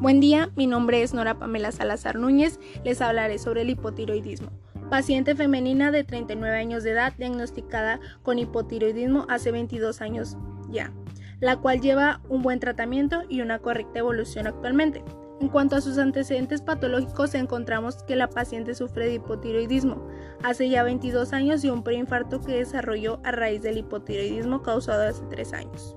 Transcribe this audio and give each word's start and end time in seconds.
Buen 0.00 0.20
día, 0.20 0.50
mi 0.54 0.68
nombre 0.68 1.02
es 1.02 1.12
Nora 1.12 1.40
Pamela 1.40 1.72
Salazar 1.72 2.20
Núñez, 2.20 2.60
les 2.84 3.02
hablaré 3.02 3.36
sobre 3.38 3.62
el 3.62 3.70
hipotiroidismo. 3.70 4.52
Paciente 4.90 5.34
femenina 5.34 5.90
de 5.90 6.04
39 6.04 6.56
años 6.56 6.84
de 6.84 6.92
edad 6.92 7.14
diagnosticada 7.18 7.98
con 8.22 8.38
hipotiroidismo 8.38 9.26
hace 9.28 9.50
22 9.50 10.00
años 10.00 10.36
ya, 10.70 10.92
la 11.40 11.56
cual 11.56 11.80
lleva 11.80 12.20
un 12.28 12.42
buen 12.42 12.60
tratamiento 12.60 13.22
y 13.28 13.40
una 13.40 13.58
correcta 13.58 13.98
evolución 13.98 14.46
actualmente. 14.46 15.02
En 15.40 15.48
cuanto 15.48 15.74
a 15.74 15.80
sus 15.80 15.98
antecedentes 15.98 16.62
patológicos, 16.62 17.34
encontramos 17.34 18.04
que 18.04 18.14
la 18.14 18.30
paciente 18.30 18.76
sufre 18.76 19.06
de 19.06 19.14
hipotiroidismo 19.14 20.06
hace 20.44 20.68
ya 20.68 20.84
22 20.84 21.32
años 21.32 21.64
y 21.64 21.70
un 21.70 21.82
preinfarto 21.82 22.40
que 22.40 22.52
desarrolló 22.52 23.18
a 23.24 23.32
raíz 23.32 23.62
del 23.62 23.78
hipotiroidismo 23.78 24.62
causado 24.62 25.08
hace 25.08 25.24
3 25.28 25.52
años. 25.54 25.96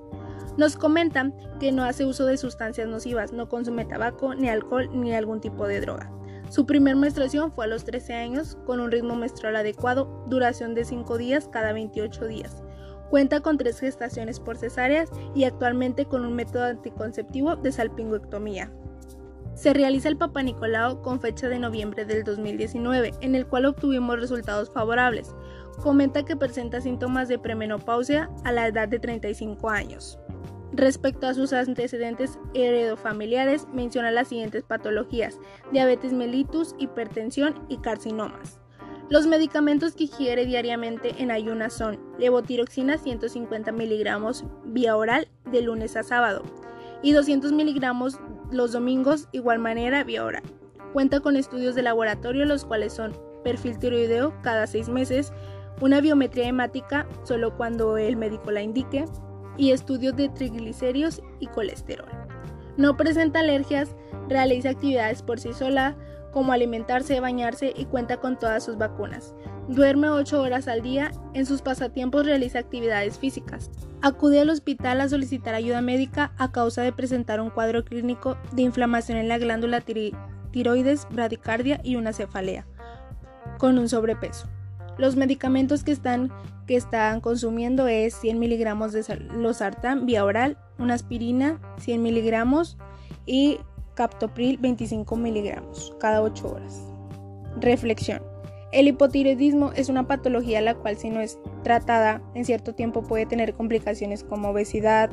Nos 0.56 0.76
comentan 0.76 1.34
que 1.58 1.72
no 1.72 1.84
hace 1.84 2.04
uso 2.04 2.26
de 2.26 2.36
sustancias 2.36 2.88
nocivas, 2.88 3.32
no 3.32 3.48
consume 3.48 3.84
tabaco, 3.84 4.34
ni 4.34 4.48
alcohol, 4.48 4.88
ni 4.92 5.14
algún 5.14 5.40
tipo 5.40 5.66
de 5.66 5.80
droga. 5.80 6.10
Su 6.50 6.66
primer 6.66 6.96
menstruación 6.96 7.50
fue 7.50 7.64
a 7.64 7.68
los 7.68 7.84
13 7.84 8.14
años, 8.14 8.58
con 8.66 8.80
un 8.80 8.90
ritmo 8.90 9.16
menstrual 9.16 9.56
adecuado, 9.56 10.26
duración 10.28 10.74
de 10.74 10.84
5 10.84 11.16
días 11.16 11.48
cada 11.50 11.72
28 11.72 12.26
días. 12.26 12.62
Cuenta 13.08 13.40
con 13.40 13.58
tres 13.58 13.78
gestaciones 13.80 14.40
por 14.40 14.56
cesáreas 14.56 15.10
y 15.34 15.44
actualmente 15.44 16.06
con 16.06 16.24
un 16.24 16.34
método 16.34 16.64
anticonceptivo 16.64 17.56
de 17.56 17.72
salpingoectomía. 17.72 18.70
Se 19.54 19.74
realiza 19.74 20.08
el 20.08 20.16
Papa 20.16 20.42
Nicolau 20.42 21.02
con 21.02 21.20
fecha 21.20 21.48
de 21.48 21.58
noviembre 21.58 22.06
del 22.06 22.24
2019, 22.24 23.12
en 23.20 23.34
el 23.34 23.46
cual 23.46 23.66
obtuvimos 23.66 24.18
resultados 24.18 24.70
favorables. 24.70 25.34
Comenta 25.82 26.24
que 26.24 26.36
presenta 26.36 26.80
síntomas 26.80 27.28
de 27.28 27.38
premenopausia 27.38 28.30
a 28.44 28.52
la 28.52 28.66
edad 28.66 28.88
de 28.88 28.98
35 28.98 29.68
años. 29.68 30.18
Respecto 30.72 31.26
a 31.26 31.34
sus 31.34 31.52
antecedentes 31.52 32.38
heredofamiliares, 32.54 33.68
menciona 33.72 34.10
las 34.10 34.28
siguientes 34.28 34.62
patologías: 34.62 35.38
diabetes 35.70 36.12
mellitus, 36.12 36.74
hipertensión 36.78 37.66
y 37.68 37.78
carcinomas. 37.78 38.58
Los 39.10 39.26
medicamentos 39.26 39.94
que 39.94 40.04
ingiere 40.04 40.46
diariamente 40.46 41.14
en 41.18 41.30
ayunas 41.30 41.74
son 41.74 42.00
levotiroxina 42.18 42.96
150 42.96 43.70
miligramos 43.72 44.44
vía 44.64 44.96
oral 44.96 45.28
de 45.50 45.60
lunes 45.60 45.96
a 45.96 46.02
sábado 46.02 46.42
y 47.02 47.12
200 47.12 47.52
miligramos 47.52 48.18
los 48.50 48.72
domingos 48.72 49.28
igual 49.32 49.58
manera 49.58 50.04
vía 50.04 50.24
oral. 50.24 50.42
Cuenta 50.94 51.20
con 51.20 51.36
estudios 51.36 51.74
de 51.74 51.82
laboratorio 51.82 52.46
los 52.46 52.64
cuales 52.64 52.94
son 52.94 53.14
perfil 53.44 53.78
tiroideo 53.78 54.32
cada 54.42 54.66
seis 54.66 54.88
meses, 54.88 55.32
una 55.82 56.00
biometría 56.00 56.48
hemática 56.48 57.06
solo 57.24 57.56
cuando 57.56 57.98
el 57.98 58.16
médico 58.16 58.50
la 58.50 58.62
indique, 58.62 59.04
y 59.62 59.70
estudios 59.70 60.16
de 60.16 60.28
triglicéridos 60.28 61.22
y 61.38 61.46
colesterol. 61.46 62.08
No 62.76 62.96
presenta 62.96 63.38
alergias, 63.38 63.94
realiza 64.28 64.70
actividades 64.70 65.22
por 65.22 65.38
sí 65.38 65.52
sola, 65.52 65.96
como 66.32 66.52
alimentarse, 66.52 67.20
bañarse 67.20 67.72
y 67.76 67.84
cuenta 67.84 68.16
con 68.16 68.36
todas 68.40 68.64
sus 68.64 68.76
vacunas. 68.76 69.36
Duerme 69.68 70.08
8 70.08 70.42
horas 70.42 70.66
al 70.66 70.82
día, 70.82 71.12
en 71.32 71.46
sus 71.46 71.62
pasatiempos 71.62 72.26
realiza 72.26 72.58
actividades 72.58 73.20
físicas. 73.20 73.70
Acude 74.00 74.40
al 74.40 74.50
hospital 74.50 75.00
a 75.00 75.08
solicitar 75.08 75.54
ayuda 75.54 75.80
médica 75.80 76.32
a 76.38 76.50
causa 76.50 76.82
de 76.82 76.92
presentar 76.92 77.40
un 77.40 77.50
cuadro 77.50 77.84
clínico 77.84 78.36
de 78.54 78.62
inflamación 78.62 79.16
en 79.16 79.28
la 79.28 79.38
glándula 79.38 79.80
tiroides, 80.50 81.06
bradicardia 81.08 81.80
y 81.84 81.94
una 81.94 82.12
cefalea, 82.12 82.66
con 83.58 83.78
un 83.78 83.88
sobrepeso. 83.88 84.48
Los 84.98 85.16
medicamentos 85.16 85.84
que 85.84 85.92
están, 85.92 86.30
que 86.66 86.76
están 86.76 87.20
consumiendo 87.20 87.88
es 87.88 88.14
100 88.14 88.38
miligramos 88.38 88.92
de 88.92 89.02
losartán 89.34 90.06
vía 90.06 90.24
oral, 90.24 90.58
una 90.78 90.94
aspirina 90.94 91.60
100 91.78 92.02
miligramos 92.02 92.76
y 93.26 93.58
captopril 93.94 94.58
25 94.58 95.16
miligramos 95.16 95.94
cada 95.98 96.22
8 96.22 96.48
horas. 96.48 96.82
Reflexión. 97.60 98.22
El 98.72 98.88
hipotiroidismo 98.88 99.72
es 99.72 99.88
una 99.88 100.06
patología 100.06 100.62
la 100.62 100.74
cual 100.74 100.96
si 100.96 101.10
no 101.10 101.20
es 101.20 101.38
tratada 101.62 102.22
en 102.34 102.44
cierto 102.44 102.74
tiempo 102.74 103.02
puede 103.02 103.26
tener 103.26 103.52
complicaciones 103.54 104.24
como 104.24 104.48
obesidad, 104.48 105.10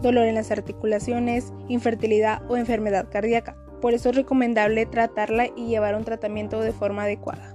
dolor 0.00 0.26
en 0.26 0.36
las 0.36 0.50
articulaciones, 0.52 1.52
infertilidad 1.68 2.42
o 2.48 2.56
enfermedad 2.56 3.08
cardíaca. 3.10 3.56
Por 3.80 3.94
eso 3.94 4.10
es 4.10 4.16
recomendable 4.16 4.86
tratarla 4.86 5.48
y 5.56 5.66
llevar 5.66 5.96
un 5.96 6.04
tratamiento 6.04 6.60
de 6.60 6.72
forma 6.72 7.02
adecuada. 7.02 7.53